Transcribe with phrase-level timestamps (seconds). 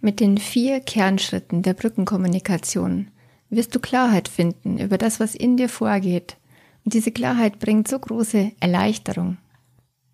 [0.00, 3.10] Mit den vier Kernschritten der Brückenkommunikation
[3.50, 6.36] wirst du Klarheit finden über das, was in dir vorgeht.
[6.84, 9.38] Und diese Klarheit bringt so große Erleichterung.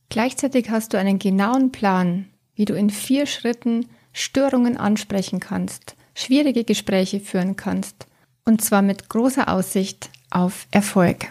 [0.09, 6.65] Gleichzeitig hast du einen genauen Plan, wie du in vier Schritten Störungen ansprechen kannst, schwierige
[6.65, 8.07] Gespräche führen kannst.
[8.45, 11.29] Und zwar mit großer Aussicht auf Erfolg.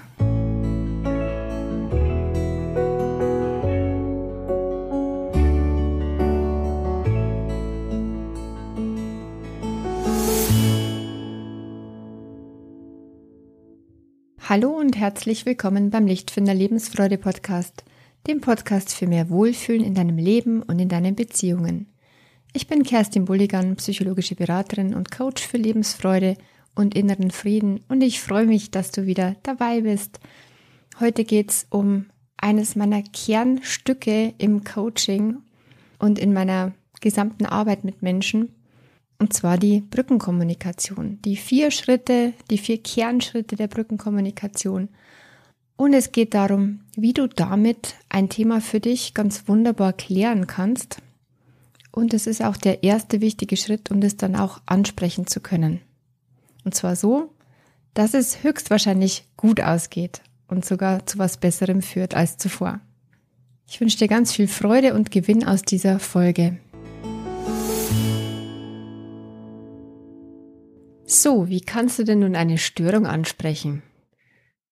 [14.55, 17.83] Hallo und herzlich willkommen beim Lichtfinder Lebensfreude Podcast,
[18.27, 21.87] dem Podcast für mehr Wohlfühlen in deinem Leben und in deinen Beziehungen.
[22.53, 26.37] Ich bin Kerstin Bulligan, psychologische Beraterin und Coach für Lebensfreude
[26.75, 30.19] und inneren Frieden und ich freue mich, dass du wieder dabei bist.
[30.99, 32.05] Heute geht es um
[32.37, 35.37] eines meiner Kernstücke im Coaching
[35.97, 38.53] und in meiner gesamten Arbeit mit Menschen,
[39.23, 41.17] und zwar die Brückenkommunikation.
[41.21, 44.89] Die vier Schritte, die vier Kernschritte der Brückenkommunikation.
[45.77, 50.97] Und es geht darum, wie du damit ein Thema für dich ganz wunderbar klären kannst.
[51.89, 55.79] Und es ist auch der erste wichtige Schritt, um das dann auch ansprechen zu können.
[56.65, 57.29] Und zwar so,
[57.93, 62.81] dass es höchstwahrscheinlich gut ausgeht und sogar zu was Besserem führt als zuvor.
[63.69, 66.57] Ich wünsche dir ganz viel Freude und Gewinn aus dieser Folge.
[71.23, 73.81] So, wie kannst du denn nun eine Störung ansprechen?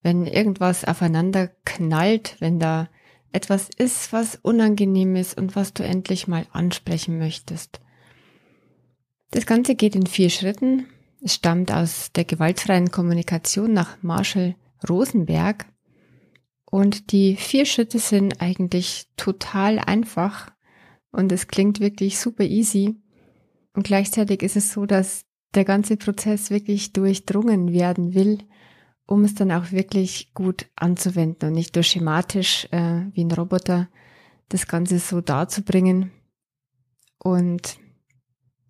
[0.02, 2.90] Wenn irgendwas aufeinander knallt, wenn da
[3.32, 7.80] etwas ist, was unangenehm ist und was du endlich mal ansprechen möchtest.
[9.30, 10.88] Das Ganze geht in vier Schritten.
[11.22, 14.56] Es stammt aus der gewaltfreien Kommunikation nach Marshall
[14.90, 15.68] Rosenberg.
[16.66, 20.52] Und die vier Schritte sind eigentlich total einfach
[21.14, 22.98] und es klingt wirklich super easy.
[23.74, 25.24] Und gleichzeitig ist es so, dass
[25.56, 28.40] der ganze Prozess wirklich durchdrungen werden will,
[29.06, 33.90] um es dann auch wirklich gut anzuwenden und nicht nur schematisch äh, wie ein Roboter
[34.50, 36.12] das Ganze so darzubringen.
[37.18, 37.78] Und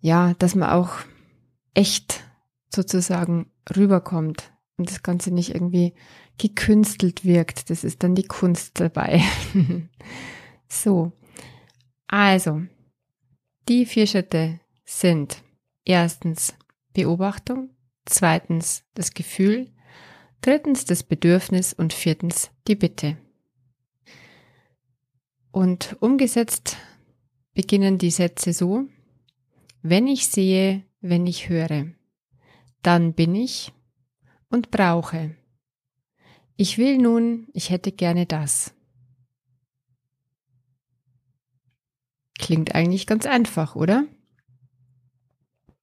[0.00, 0.90] ja, dass man auch
[1.74, 2.24] echt
[2.74, 5.94] sozusagen rüberkommt und das Ganze nicht irgendwie
[6.38, 7.70] gekünstelt wirkt.
[7.70, 9.22] Das ist dann die Kunst dabei.
[10.68, 11.12] so,
[12.08, 12.62] also,
[13.68, 15.42] die vier Schritte sind
[15.84, 16.54] erstens
[16.92, 17.70] Beobachtung,
[18.04, 19.70] zweitens das Gefühl,
[20.40, 23.16] drittens das Bedürfnis und viertens die Bitte.
[25.50, 26.76] Und umgesetzt
[27.54, 28.86] beginnen die Sätze so,
[29.82, 31.86] wenn ich sehe, wenn ich höre,
[32.82, 33.72] dann bin ich
[34.48, 35.36] und brauche.
[36.56, 38.74] Ich will nun, ich hätte gerne das.
[42.38, 44.04] Klingt eigentlich ganz einfach, oder?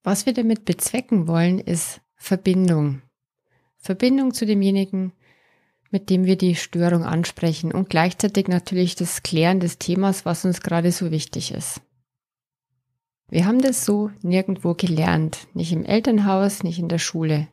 [0.03, 3.01] Was wir damit bezwecken wollen, ist Verbindung.
[3.77, 5.13] Verbindung zu demjenigen,
[5.91, 10.61] mit dem wir die Störung ansprechen und gleichzeitig natürlich das Klären des Themas, was uns
[10.61, 11.81] gerade so wichtig ist.
[13.29, 17.47] Wir haben das so nirgendwo gelernt, nicht im Elternhaus, nicht in der Schule.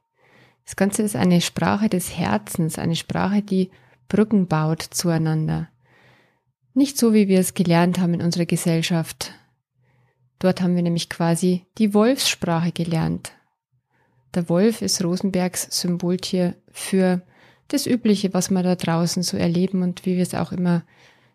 [0.65, 3.71] Das Ganze ist eine Sprache des Herzens, eine Sprache, die
[4.09, 5.69] Brücken baut zueinander.
[6.75, 9.33] Nicht so, wie wir es gelernt haben in unserer Gesellschaft,
[10.39, 13.33] Dort haben wir nämlich quasi die Wolfssprache gelernt.
[14.35, 17.23] Der Wolf ist Rosenbergs Symboltier für
[17.69, 20.85] das Übliche, was wir da draußen so erleben und wie wir es auch immer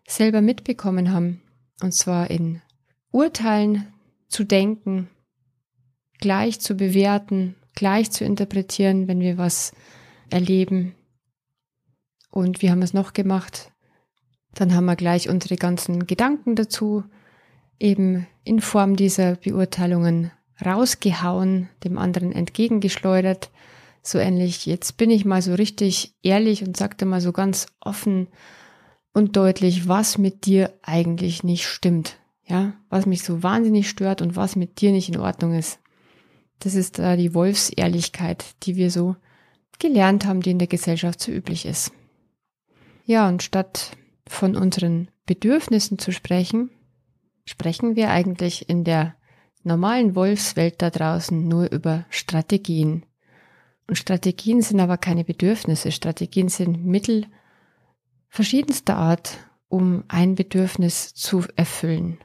[0.06, 1.42] selber mitbekommen haben.
[1.82, 2.62] Und zwar in
[3.10, 3.88] Urteilen
[4.28, 5.08] zu denken,
[6.20, 9.72] gleich zu bewerten, gleich zu interpretieren, wenn wir was
[10.30, 10.94] erleben.
[12.30, 13.72] Und wie haben wir es noch gemacht?
[14.54, 17.04] Dann haben wir gleich unsere ganzen Gedanken dazu
[17.82, 20.30] eben in Form dieser Beurteilungen
[20.64, 23.50] rausgehauen, dem anderen entgegengeschleudert.
[24.02, 28.28] So ähnlich, jetzt bin ich mal so richtig ehrlich und sagte mal so ganz offen
[29.12, 32.16] und deutlich, was mit dir eigentlich nicht stimmt.
[32.44, 35.78] Ja, was mich so wahnsinnig stört und was mit dir nicht in Ordnung ist.
[36.58, 39.16] Das ist da die Wolfsehrlichkeit, die wir so
[39.78, 41.92] gelernt haben, die in der Gesellschaft so üblich ist.
[43.04, 43.96] Ja, und statt
[44.26, 46.70] von unseren Bedürfnissen zu sprechen,
[47.44, 49.14] sprechen wir eigentlich in der
[49.62, 53.04] normalen Wolfswelt da draußen nur über Strategien.
[53.86, 55.92] Und Strategien sind aber keine Bedürfnisse.
[55.92, 57.26] Strategien sind Mittel
[58.28, 62.18] verschiedenster Art, um ein Bedürfnis zu erfüllen.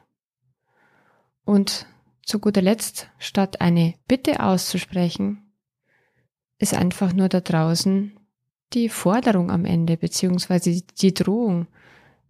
[1.44, 1.86] Und
[2.24, 5.54] zu guter Letzt, statt eine Bitte auszusprechen,
[6.60, 8.20] ist einfach nur da draußen
[8.74, 11.68] die Forderung am Ende, beziehungsweise die Drohung.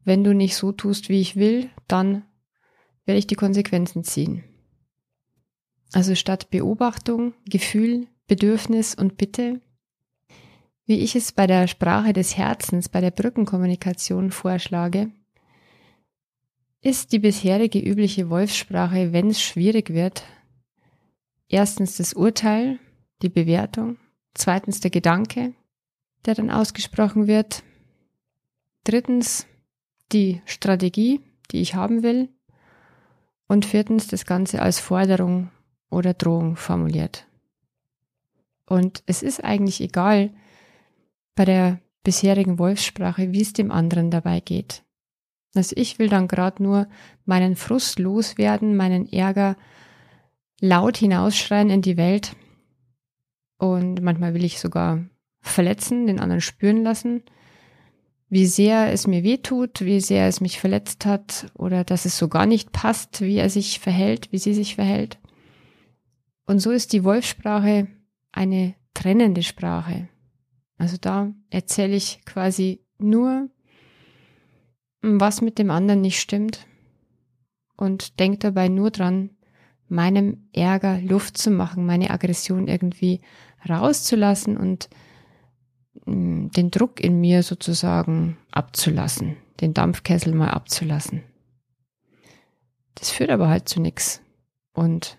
[0.03, 2.23] Wenn du nicht so tust, wie ich will, dann
[3.07, 4.43] werde ich die Konsequenzen ziehen.
[5.93, 9.61] Also statt Beobachtung, Gefühl, Bedürfnis und Bitte,
[10.85, 15.11] wie ich es bei der Sprache des Herzens, bei der Brückenkommunikation vorschlage,
[16.81, 20.23] ist die bisherige übliche Wolfssprache, wenn es schwierig wird,
[21.47, 22.77] erstens das Urteil,
[23.21, 23.97] die Bewertung,
[24.33, 25.53] zweitens der Gedanke,
[26.25, 27.63] der dann ausgesprochen wird,
[28.83, 29.47] drittens
[30.11, 31.21] die Strategie,
[31.51, 32.29] die ich haben will
[33.47, 35.49] und viertens das Ganze als Forderung
[35.89, 37.27] oder Drohung formuliert.
[38.65, 40.31] Und es ist eigentlich egal
[41.35, 44.83] bei der bisherigen Wolfssprache, wie es dem anderen dabei geht.
[45.55, 46.87] Also ich will dann gerade nur
[47.25, 49.55] meinen Frust loswerden, meinen Ärger
[50.59, 52.35] laut hinausschreien in die Welt.
[53.57, 55.05] Und manchmal will ich sogar
[55.39, 57.23] verletzen, den anderen spüren lassen,
[58.29, 62.17] wie sehr es mir weh tut, wie sehr es mich verletzt hat oder dass es
[62.17, 65.17] so gar nicht passt, wie er sich verhält, wie sie sich verhält.
[66.45, 67.87] Und so ist die Wolfsprache
[68.31, 70.09] eine trennende Sprache.
[70.77, 73.49] Also da erzähle ich quasi nur,
[75.01, 76.67] was mit dem anderen nicht stimmt
[77.77, 79.31] und denke dabei nur dran,
[79.87, 83.21] meinem Ärger Luft zu machen, meine Aggression irgendwie
[83.67, 84.89] rauszulassen und
[86.07, 91.23] den Druck in mir sozusagen abzulassen, den Dampfkessel mal abzulassen.
[92.95, 94.21] Das führt aber halt zu nichts.
[94.73, 95.17] Und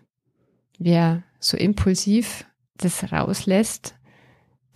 [0.79, 2.47] wer so impulsiv
[2.77, 3.95] das rauslässt,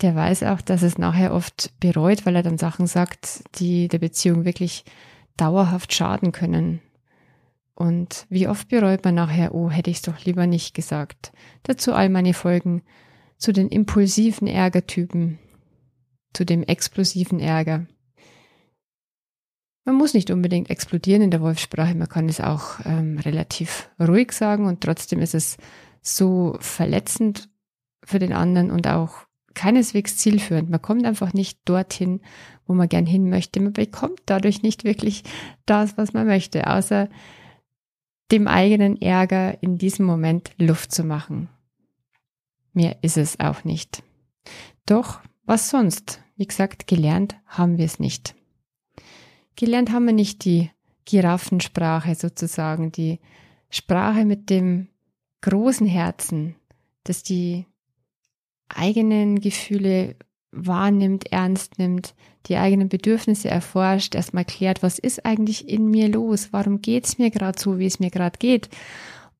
[0.01, 3.99] der weiß auch, dass es nachher oft bereut, weil er dann Sachen sagt, die der
[3.99, 4.83] Beziehung wirklich
[5.37, 6.81] dauerhaft schaden können.
[7.75, 11.31] Und wie oft bereut man nachher, oh, hätte ich es doch lieber nicht gesagt.
[11.63, 12.83] Dazu all meine Folgen
[13.37, 15.39] zu den impulsiven Ärgertypen,
[16.33, 17.85] zu dem explosiven Ärger.
[19.85, 24.31] Man muss nicht unbedingt explodieren in der Wolfssprache, man kann es auch ähm, relativ ruhig
[24.31, 25.57] sagen und trotzdem ist es
[26.01, 27.49] so verletzend
[28.03, 30.69] für den anderen und auch keineswegs zielführend.
[30.69, 32.21] Man kommt einfach nicht dorthin,
[32.65, 33.59] wo man gern hin möchte.
[33.59, 35.23] Man bekommt dadurch nicht wirklich
[35.65, 37.09] das, was man möchte, außer
[38.31, 41.49] dem eigenen Ärger in diesem Moment Luft zu machen.
[42.73, 44.01] Mehr ist es auch nicht.
[44.85, 46.22] Doch, was sonst?
[46.35, 48.35] Wie gesagt, gelernt haben wir es nicht.
[49.55, 50.71] Gelernt haben wir nicht die
[51.05, 53.19] Giraffensprache sozusagen, die
[53.69, 54.87] Sprache mit dem
[55.41, 56.55] großen Herzen,
[57.03, 57.65] das die
[58.69, 60.15] eigenen Gefühle
[60.51, 62.15] wahrnimmt, ernst nimmt,
[62.45, 67.31] die eigenen Bedürfnisse erforscht, erstmal klärt, was ist eigentlich in mir los, warum geht's mir
[67.31, 68.69] gerade so, wie es mir gerade geht?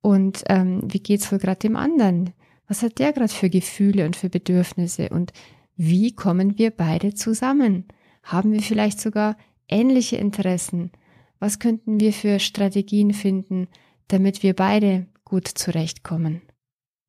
[0.02, 2.34] Und ähm, wie geht's wohl gerade dem anderen,
[2.68, 5.10] was hat der gerade für Gefühle und für Bedürfnisse?
[5.10, 5.32] Und
[5.76, 7.86] wie kommen wir beide zusammen?
[8.22, 9.38] Haben wir vielleicht sogar
[9.68, 10.92] ähnliche Interessen?
[11.40, 13.68] Was könnten wir für Strategien finden,
[14.08, 16.42] damit wir beide gut zurechtkommen?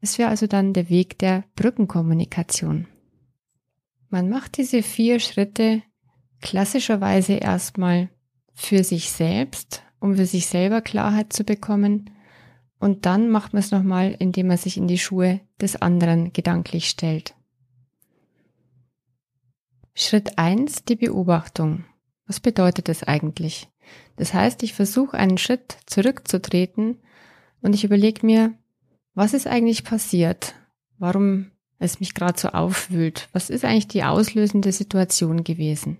[0.00, 2.86] Es wäre also dann der Weg der Brückenkommunikation.
[4.10, 5.82] Man macht diese vier Schritte
[6.40, 8.10] klassischerweise erstmal
[8.52, 12.10] für sich selbst, um für sich selber Klarheit zu bekommen.
[12.78, 16.88] Und dann macht man es nochmal, indem man sich in die Schuhe des anderen gedanklich
[16.88, 17.34] stellt.
[19.94, 21.84] Schritt eins: die Beobachtung.
[22.26, 23.68] Was bedeutet das eigentlich?
[24.16, 26.98] Das heißt, ich versuche einen Schritt zurückzutreten
[27.60, 28.54] und ich überlege mir,
[29.14, 30.54] was ist eigentlich passiert?
[30.98, 33.28] Warum es mich gerade so aufwühlt?
[33.32, 35.98] Was ist eigentlich die auslösende Situation gewesen?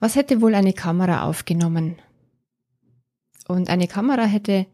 [0.00, 1.96] Was hätte wohl eine Kamera aufgenommen?
[3.46, 4.66] Und eine Kamera hätte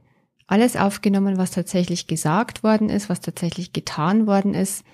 [0.47, 4.85] alles aufgenommen, was tatsächlich gesagt worden ist, was tatsächlich getan worden ist,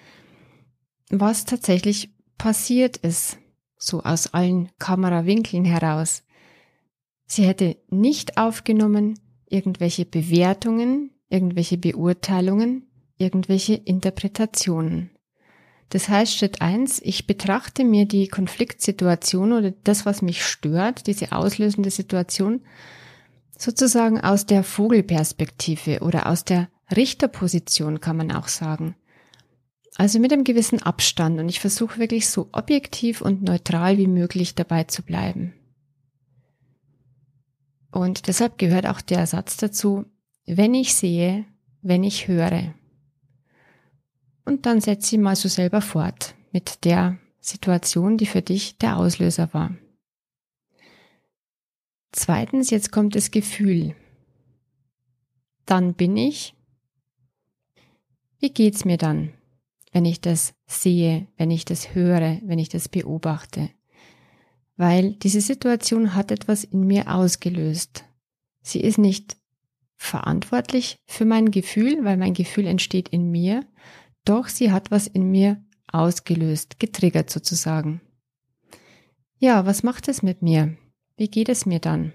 [1.11, 3.39] was tatsächlich passiert ist,
[3.77, 6.23] so aus allen Kamerawinkeln heraus.
[7.27, 15.11] Sie hätte nicht aufgenommen irgendwelche Bewertungen, irgendwelche Beurteilungen, irgendwelche Interpretationen.
[15.89, 21.33] Das heißt, Schritt eins: ich betrachte mir die Konfliktsituation oder das, was mich stört, diese
[21.33, 22.63] auslösende Situation,
[23.57, 28.97] sozusagen aus der Vogelperspektive oder aus der Richterposition kann man auch sagen.
[29.99, 34.55] Also mit einem gewissen Abstand und ich versuche wirklich so objektiv und neutral wie möglich
[34.55, 35.55] dabei zu bleiben.
[37.91, 40.05] Und deshalb gehört auch der Satz dazu,
[40.45, 41.47] wenn ich sehe,
[41.81, 42.75] wenn ich höre.
[44.45, 48.99] Und dann setz sie mal so selber fort mit der Situation, die für dich der
[48.99, 49.77] Auslöser war.
[52.13, 53.95] Zweitens, jetzt kommt das Gefühl.
[55.65, 56.55] Dann bin ich.
[58.39, 59.33] Wie geht's mir dann,
[59.97, 63.71] wenn ich das sehe, wenn ich das höre, wenn ich das beobachte?
[64.77, 68.05] Weil diese Situation hat etwas in mir ausgelöst.
[68.61, 69.39] Sie ist nicht
[69.97, 73.65] verantwortlich für mein Gefühl, weil mein Gefühl entsteht in mir,
[74.27, 78.03] doch sie hat was in mir ausgelöst, getriggert sozusagen.
[79.39, 80.77] Ja, was macht es mit mir?
[81.17, 82.13] Wie geht es mir dann?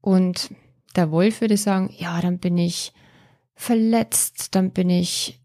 [0.00, 0.52] Und
[0.96, 2.92] der Wolf würde sagen, ja, dann bin ich
[3.54, 5.39] verletzt, dann bin ich,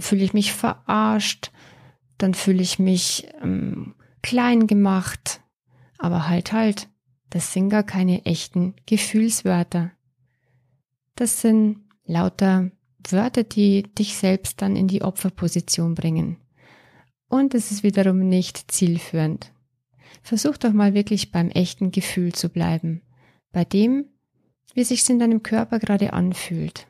[0.00, 1.50] fühle ich mich verarscht,
[2.18, 5.40] dann fühle ich mich ähm, klein gemacht.
[5.98, 6.88] Aber halt, halt,
[7.30, 9.92] das sind gar keine echten Gefühlswörter.
[11.14, 12.70] Das sind lauter
[13.08, 16.36] Wörter, die dich selbst dann in die Opferposition bringen.
[17.28, 19.52] Und es ist wiederum nicht zielführend.
[20.22, 23.02] Versuch doch mal wirklich beim echten Gefühl zu bleiben,
[23.52, 24.06] bei dem,
[24.74, 26.86] wie sich's in deinem Körper gerade anfühlt.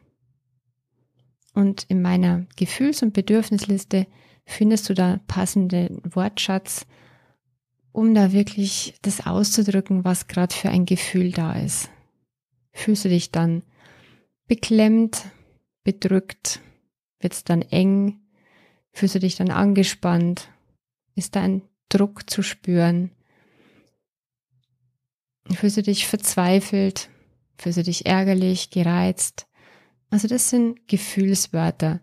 [1.60, 4.06] Und in meiner Gefühls- und Bedürfnisliste
[4.46, 6.86] findest du da passende Wortschatz,
[7.92, 11.90] um da wirklich das auszudrücken, was gerade für ein Gefühl da ist.
[12.72, 13.62] Fühlst du dich dann
[14.46, 15.26] beklemmt,
[15.84, 16.62] bedrückt,
[17.18, 18.22] wird es dann eng,
[18.92, 20.48] fühlst du dich dann angespannt,
[21.14, 23.10] ist da ein Druck zu spüren,
[25.52, 27.10] fühlst du dich verzweifelt,
[27.58, 29.46] fühlst du dich ärgerlich, gereizt.
[30.10, 32.00] Also das sind Gefühlswörter.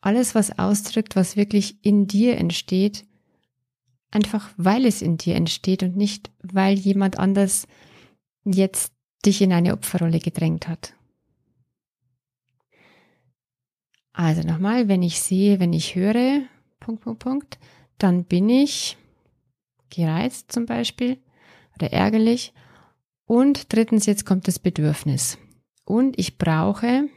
[0.00, 3.04] Alles, was ausdrückt, was wirklich in dir entsteht,
[4.10, 7.66] einfach weil es in dir entsteht und nicht, weil jemand anders
[8.44, 8.92] jetzt
[9.24, 10.94] dich in eine Opferrolle gedrängt hat.
[14.12, 16.42] Also nochmal, wenn ich sehe, wenn ich höre,
[16.80, 17.58] Punkt, Punkt, Punkt,
[17.98, 18.98] dann bin ich
[19.90, 21.18] gereizt zum Beispiel
[21.76, 22.52] oder ärgerlich.
[23.24, 25.38] Und drittens, jetzt kommt das Bedürfnis.
[25.84, 27.08] Und ich brauche,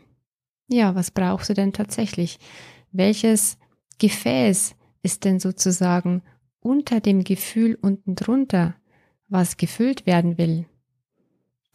[0.67, 2.39] ja, was brauchst du denn tatsächlich?
[2.91, 3.57] Welches
[3.99, 6.23] Gefäß ist denn sozusagen
[6.59, 8.75] unter dem Gefühl unten drunter,
[9.27, 10.65] was gefüllt werden will?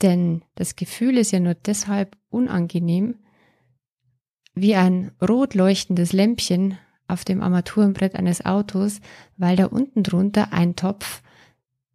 [0.02, 3.16] Denn das Gefühl ist ja nur deshalb unangenehm,
[4.54, 9.00] wie ein rot leuchtendes Lämpchen auf dem Armaturenbrett eines Autos,
[9.36, 11.22] weil da unten drunter ein Topf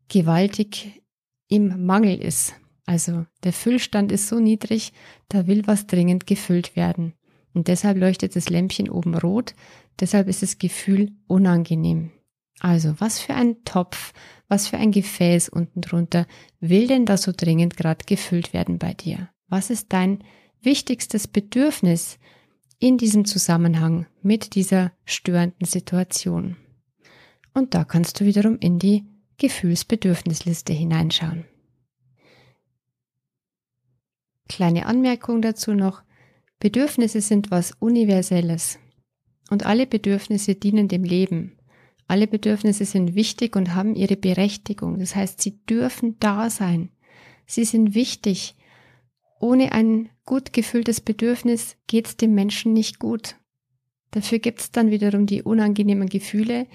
[0.07, 1.03] gewaltig
[1.47, 2.53] im Mangel ist.
[2.85, 4.93] Also der Füllstand ist so niedrig,
[5.29, 7.13] da will was dringend gefüllt werden.
[7.53, 9.55] Und deshalb leuchtet das Lämpchen oben rot,
[9.99, 12.11] deshalb ist das Gefühl unangenehm.
[12.59, 14.13] Also was für ein Topf,
[14.47, 16.27] was für ein Gefäß unten drunter
[16.59, 19.29] will denn da so dringend gerade gefüllt werden bei dir?
[19.47, 20.23] Was ist dein
[20.61, 22.17] wichtigstes Bedürfnis,
[22.79, 26.57] in diesem Zusammenhang mit dieser störenden Situation.
[27.53, 29.05] Und da kannst du wiederum in die
[29.37, 31.45] Gefühlsbedürfnisliste hineinschauen.
[34.47, 36.03] Kleine Anmerkung dazu noch.
[36.59, 38.79] Bedürfnisse sind was Universelles.
[39.49, 41.57] Und alle Bedürfnisse dienen dem Leben.
[42.07, 44.99] Alle Bedürfnisse sind wichtig und haben ihre Berechtigung.
[44.99, 46.89] Das heißt, sie dürfen da sein.
[47.45, 48.55] Sie sind wichtig
[49.39, 53.35] ohne ein gut gefülltes Bedürfnis geht es dem Menschen nicht gut.
[54.11, 56.67] Dafür gibt es dann wiederum die unangenehmen Gefühle,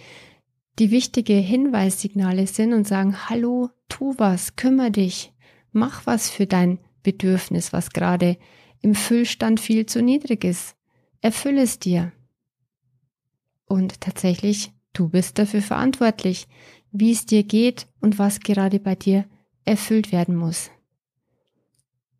[0.78, 5.32] die wichtige Hinweissignale sind und sagen, hallo, tu was, kümmere dich,
[5.72, 8.36] mach was für dein Bedürfnis, was gerade
[8.80, 10.76] im Füllstand viel zu niedrig ist.
[11.20, 12.12] Erfülle es dir.
[13.66, 16.48] Und tatsächlich, du bist dafür verantwortlich,
[16.92, 19.26] wie es dir geht und was gerade bei dir
[19.64, 20.70] erfüllt werden muss.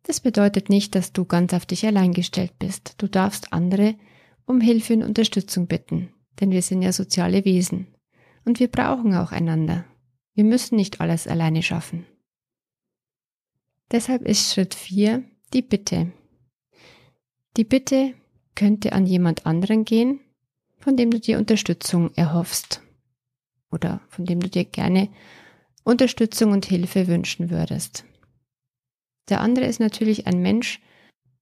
[0.03, 2.95] Das bedeutet nicht, dass du ganz auf dich allein gestellt bist.
[2.97, 3.95] Du darfst andere
[4.45, 6.09] um Hilfe und Unterstützung bitten,
[6.39, 7.87] denn wir sind ja soziale Wesen
[8.45, 9.85] und wir brauchen auch einander.
[10.33, 12.05] Wir müssen nicht alles alleine schaffen.
[13.91, 16.13] Deshalb ist Schritt 4 die Bitte.
[17.57, 18.13] Die Bitte
[18.55, 20.21] könnte an jemand anderen gehen,
[20.77, 22.81] von dem du dir Unterstützung erhoffst
[23.69, 25.09] oder von dem du dir gerne
[25.83, 28.05] Unterstützung und Hilfe wünschen würdest.
[29.29, 30.79] Der andere ist natürlich ein Mensch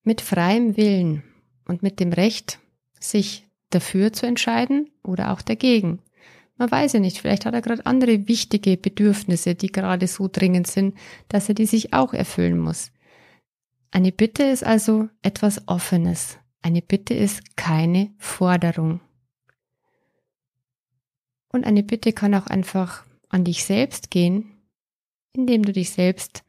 [0.03, 1.23] mit freiem Willen
[1.65, 2.59] und mit dem Recht,
[2.99, 6.01] sich dafür zu entscheiden oder auch dagegen.
[6.59, 10.67] Man weiß ja nicht, vielleicht hat er gerade andere wichtige Bedürfnisse, die gerade so dringend
[10.67, 10.93] sind,
[11.29, 12.91] dass er die sich auch erfüllen muss.
[13.91, 16.37] Eine Bitte ist also etwas Offenes.
[16.61, 18.99] Eine Bitte ist keine Forderung.
[21.47, 24.51] Und eine Bitte kann auch einfach an dich selbst gehen,
[25.31, 26.43] indem du dich selbst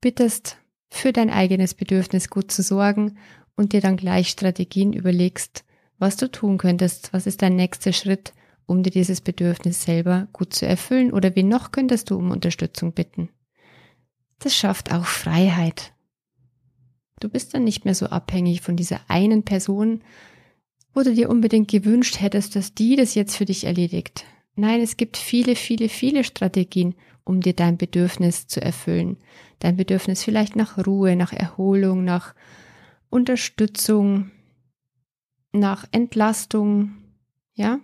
[0.00, 0.58] bittest,
[0.90, 3.18] für dein eigenes Bedürfnis gut zu sorgen
[3.56, 5.64] und dir dann gleich Strategien überlegst,
[5.98, 8.32] was du tun könntest, was ist dein nächster Schritt,
[8.66, 12.92] um dir dieses Bedürfnis selber gut zu erfüllen oder wie noch könntest du um Unterstützung
[12.92, 13.28] bitten.
[14.38, 15.92] Das schafft auch Freiheit.
[17.20, 20.02] Du bist dann nicht mehr so abhängig von dieser einen Person,
[20.92, 24.24] wo du dir unbedingt gewünscht hättest, dass die das jetzt für dich erledigt.
[24.56, 26.94] Nein, es gibt viele, viele, viele Strategien,
[27.24, 29.16] um dir dein Bedürfnis zu erfüllen.
[29.58, 32.34] Dein Bedürfnis vielleicht nach Ruhe, nach Erholung, nach
[33.10, 34.30] Unterstützung,
[35.52, 36.94] nach Entlastung,
[37.54, 37.80] ja?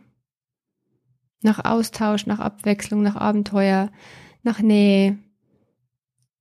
[1.43, 3.91] Nach Austausch, nach Abwechslung, nach Abenteuer,
[4.43, 5.19] nach Nähe.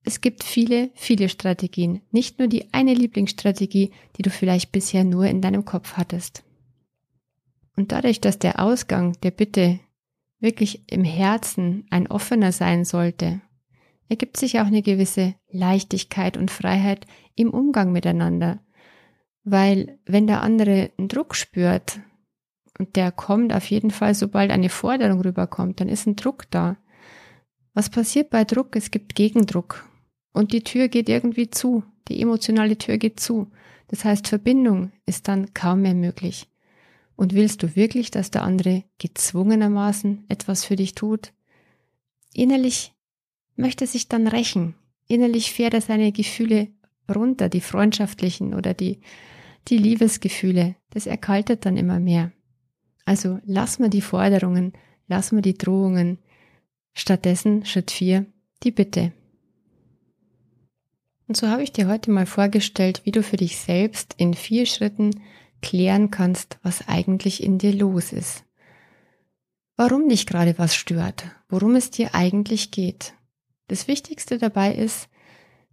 [0.04, 5.26] Es gibt viele, viele Strategien, nicht nur die eine Lieblingsstrategie, die du vielleicht bisher nur
[5.26, 6.42] in deinem Kopf hattest.
[7.76, 9.80] Und dadurch, dass der Ausgang der Bitte
[10.38, 13.40] wirklich im Herzen ein offener sein sollte,
[14.08, 18.60] ergibt sich auch eine gewisse Leichtigkeit und Freiheit im Umgang miteinander.
[19.44, 22.00] Weil wenn der andere einen Druck spürt,
[22.80, 26.78] und der kommt auf jeden Fall, sobald eine Forderung rüberkommt, dann ist ein Druck da.
[27.74, 28.74] Was passiert bei Druck?
[28.74, 29.86] Es gibt Gegendruck.
[30.32, 31.84] Und die Tür geht irgendwie zu.
[32.08, 33.50] Die emotionale Tür geht zu.
[33.88, 36.48] Das heißt, Verbindung ist dann kaum mehr möglich.
[37.16, 41.34] Und willst du wirklich, dass der andere gezwungenermaßen etwas für dich tut?
[42.32, 42.94] Innerlich
[43.56, 44.74] möchte sich dann rächen.
[45.06, 46.68] Innerlich fährt er seine Gefühle
[47.14, 49.02] runter, die freundschaftlichen oder die,
[49.68, 50.76] die Liebesgefühle.
[50.88, 52.32] Das erkaltet dann immer mehr.
[53.04, 54.72] Also lass mal die Forderungen,
[55.08, 56.18] lass mal die Drohungen.
[56.92, 58.26] Stattdessen Schritt 4,
[58.62, 59.12] die Bitte.
[61.28, 64.66] Und so habe ich dir heute mal vorgestellt, wie du für dich selbst in vier
[64.66, 65.22] Schritten
[65.62, 68.44] klären kannst, was eigentlich in dir los ist.
[69.76, 73.14] Warum dich gerade was stört, worum es dir eigentlich geht.
[73.68, 75.08] Das Wichtigste dabei ist,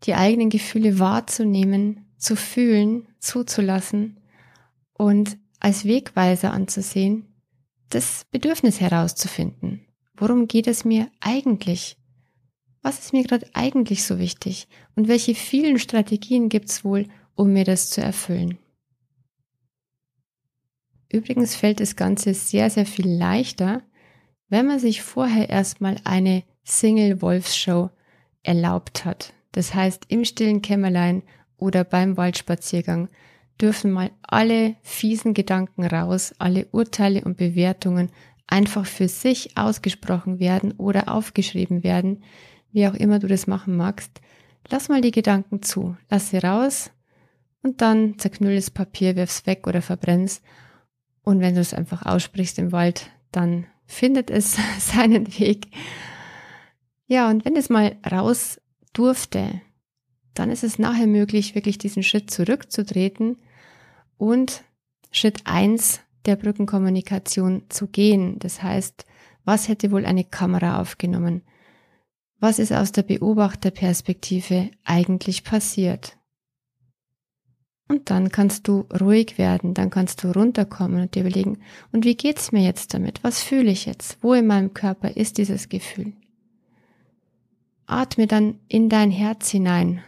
[0.03, 4.19] die eigenen Gefühle wahrzunehmen, zu fühlen, zuzulassen
[4.93, 7.25] und als Wegweiser anzusehen,
[7.89, 9.85] das Bedürfnis herauszufinden.
[10.15, 11.97] Worum geht es mir eigentlich?
[12.81, 14.67] Was ist mir gerade eigentlich so wichtig?
[14.95, 18.57] Und welche vielen Strategien gibt's wohl, um mir das zu erfüllen?
[21.11, 23.81] Übrigens fällt das Ganze sehr, sehr viel leichter,
[24.49, 27.89] wenn man sich vorher erstmal eine Single-Wolfs-Show
[28.43, 29.33] erlaubt hat.
[29.51, 31.23] Das heißt, im stillen Kämmerlein
[31.57, 33.09] oder beim Waldspaziergang
[33.61, 38.10] dürfen mal alle fiesen Gedanken raus, alle Urteile und Bewertungen
[38.47, 42.23] einfach für sich ausgesprochen werden oder aufgeschrieben werden,
[42.71, 44.21] wie auch immer du das machen magst.
[44.69, 46.91] Lass mal die Gedanken zu, lass sie raus
[47.63, 50.41] und dann zerknüll das Papier, wirf's weg oder verbrenn's
[51.23, 55.67] und wenn du es einfach aussprichst im Wald, dann findet es seinen Weg.
[57.05, 58.62] Ja, und wenn es mal raus
[58.93, 59.62] durfte,
[60.34, 63.38] dann ist es nachher möglich, wirklich diesen Schritt zurückzutreten
[64.17, 64.63] und
[65.12, 68.39] Schritt eins der Brückenkommunikation zu gehen.
[68.39, 69.06] Das heißt,
[69.45, 71.41] was hätte wohl eine Kamera aufgenommen?
[72.39, 76.17] Was ist aus der Beobachterperspektive eigentlich passiert?
[77.88, 81.60] Und dann kannst du ruhig werden, dann kannst du runterkommen und dir überlegen,
[81.93, 83.23] und wie geht's mir jetzt damit?
[83.23, 84.17] Was fühle ich jetzt?
[84.21, 86.12] Wo in meinem Körper ist dieses Gefühl?
[87.86, 90.03] Atme dann in dein Herz hinein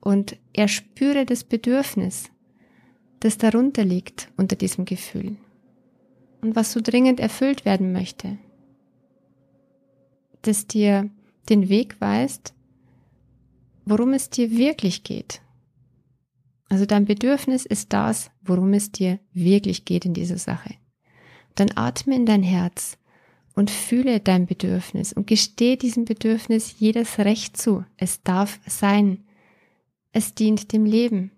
[0.00, 2.30] und erspüre das Bedürfnis,
[3.20, 5.36] das darunter liegt unter diesem Gefühl
[6.40, 8.38] und was so dringend erfüllt werden möchte,
[10.42, 11.10] das dir
[11.48, 12.54] den Weg weist,
[13.84, 15.40] worum es dir wirklich geht
[16.68, 20.74] also dein Bedürfnis ist das, worum es dir wirklich geht in dieser Sache.
[21.54, 22.98] Dann atme in dein Herz
[23.54, 27.84] und fühle dein Bedürfnis und gestehe diesem Bedürfnis jedes Recht zu.
[27.96, 29.24] Es darf sein.
[30.12, 31.32] Es dient dem Leben.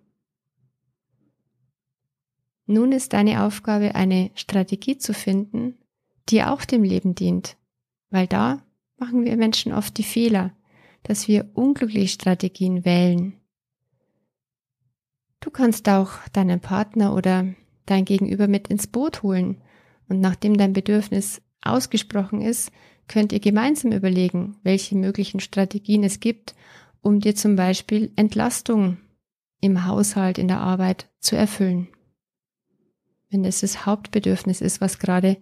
[2.71, 5.79] Nun ist deine Aufgabe, eine Strategie zu finden,
[6.29, 7.57] die auch dem Leben dient.
[8.11, 8.63] Weil da
[8.97, 10.53] machen wir Menschen oft die Fehler,
[11.03, 13.41] dass wir unglückliche Strategien wählen,
[15.41, 17.47] Du kannst auch deinen Partner oder
[17.87, 19.57] dein Gegenüber mit ins Boot holen.
[20.09, 22.71] Und nachdem dein Bedürfnis ausgesprochen ist,
[23.09, 26.55] könnt ihr gemeinsam überlegen, welche möglichen Strategien es gibt,
[27.01, 28.99] um dir zum Beispiel Entlastung
[29.61, 31.89] im Haushalt, in der Arbeit zu erfüllen.
[33.31, 35.37] Wenn es das Hauptbedürfnis ist, was gerade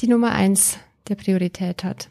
[0.00, 2.08] die Nummer eins der Priorität hat.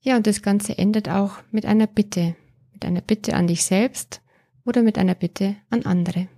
[0.00, 2.36] Ja, und das Ganze endet auch mit einer Bitte,
[2.72, 4.20] mit einer Bitte an dich selbst
[4.64, 6.28] oder mit einer Bitte an andere.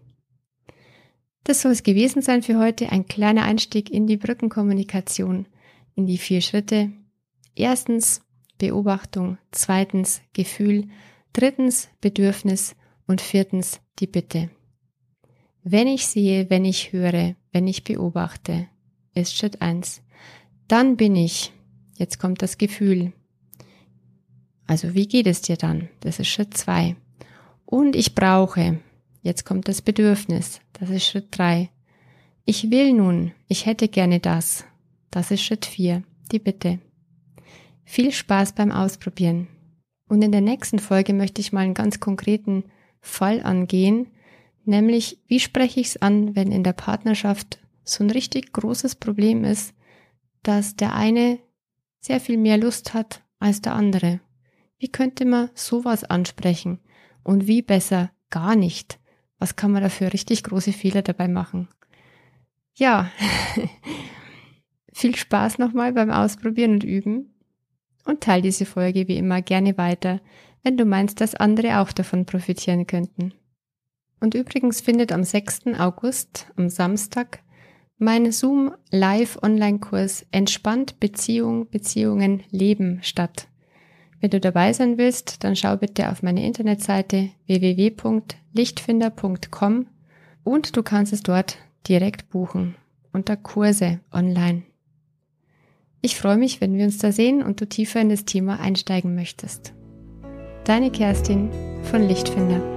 [1.45, 5.47] Das soll es gewesen sein für heute, ein kleiner Einstieg in die Brückenkommunikation,
[5.95, 6.93] in die vier Schritte.
[7.55, 8.23] Erstens
[8.59, 10.89] Beobachtung, zweitens Gefühl,
[11.33, 14.51] drittens Bedürfnis und viertens die Bitte.
[15.65, 18.69] Wenn ich sehe, wenn ich höre, wenn ich beobachte,
[19.15, 20.03] ist Schritt eins.
[20.69, 21.53] Dann bin ich,
[21.97, 23.13] jetzt kommt das Gefühl.
[24.67, 25.89] Also wie geht es dir dann?
[26.01, 26.97] Das ist Schritt zwei.
[27.65, 28.79] Und ich brauche.
[29.23, 30.61] Jetzt kommt das Bedürfnis.
[30.75, 31.71] Das ist Schritt drei.
[32.45, 33.33] Ich will nun.
[33.49, 34.67] Ich hätte gerne das.
[35.11, 36.79] Das ist Schritt 4, die Bitte.
[37.85, 39.49] Viel Spaß beim Ausprobieren.
[40.09, 42.65] Und in der nächsten Folge möchte ich mal einen ganz konkreten
[43.01, 44.09] Fall angehen,
[44.67, 49.45] nämlich wie spreche ich es an, wenn in der Partnerschaft so ein richtig großes Problem
[49.45, 49.75] ist,
[50.43, 51.39] dass der eine
[52.01, 54.21] sehr viel mehr Lust hat als der andere.
[54.79, 56.81] Wie könnte man sowas ansprechen?
[57.23, 58.99] Und wie besser gar nicht?
[59.39, 61.69] Was kann man dafür richtig große Fehler dabei machen?
[62.75, 63.11] Ja,
[64.93, 67.35] viel Spaß nochmal beim Ausprobieren und Üben
[68.05, 70.21] und teile diese Folge wie immer gerne weiter,
[70.63, 73.33] wenn du meinst, dass andere auch davon profitieren könnten.
[74.21, 75.79] Und übrigens findet am 6.
[75.79, 77.41] August, am Samstag,
[77.99, 83.49] mein Zoom Live Online-Kurs Entspannt Beziehung, Beziehungen, Leben statt.
[84.21, 89.87] Wenn du dabei sein willst, dann schau bitte auf meine Internetseite www.lichtfinder.com
[90.45, 92.77] und du kannst es dort direkt buchen
[93.13, 94.63] unter Kurse online.
[96.03, 99.15] Ich freue mich, wenn wir uns da sehen und du tiefer in das Thema einsteigen
[99.15, 99.73] möchtest.
[100.65, 101.51] Deine Kerstin
[101.85, 102.74] von Lichtfinder.